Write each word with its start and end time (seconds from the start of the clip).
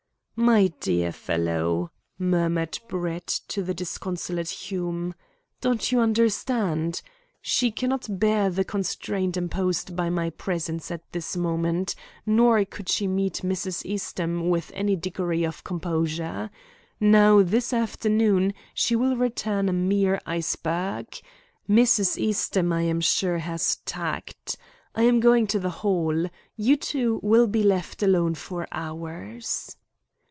"My 0.33 0.73
dear 0.79 1.11
fellow," 1.11 1.91
murmured 2.17 2.79
Brett 2.87 3.27
to 3.49 3.61
the 3.61 3.75
disconsolate 3.75 4.49
Hume, 4.49 5.13
"don't 5.59 5.91
you 5.91 5.99
understand? 5.99 7.03
She 7.43 7.69
cannot 7.69 8.17
bear 8.19 8.49
the 8.49 8.63
constraint 8.63 9.37
imposed 9.37 9.95
by 9.95 10.09
my 10.09 10.31
presence 10.31 10.89
at 10.89 11.03
this 11.11 11.37
moment, 11.37 11.93
nor 12.25 12.65
could 12.65 12.89
she 12.89 13.05
meet 13.05 13.41
Mrs. 13.43 13.85
Eastham 13.85 14.49
with 14.49 14.71
any 14.73 14.95
degree 14.95 15.43
of 15.43 15.63
composure. 15.63 16.49
Now, 16.99 17.43
this 17.43 17.71
afternoon 17.71 18.55
she 18.73 18.95
will 18.95 19.15
return 19.17 19.69
a 19.69 19.73
mere 19.73 20.19
iceberg. 20.25 21.15
Mrs. 21.69 22.17
Eastham, 22.17 22.73
I 22.73 22.81
am 22.81 22.99
sure, 22.99 23.37
has 23.37 23.75
tact. 23.85 24.57
I 24.95 25.03
am 25.03 25.19
going 25.19 25.45
to 25.47 25.59
the 25.59 25.69
Hall. 25.69 26.25
You 26.55 26.77
two 26.77 27.19
will 27.21 27.45
be 27.45 27.61
left 27.61 28.01
alone 28.01 28.33
for 28.33 28.67
hours." 28.71 29.75